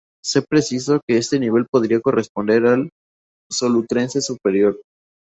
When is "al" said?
2.65-2.89